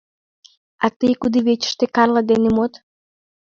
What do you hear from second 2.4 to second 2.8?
мод.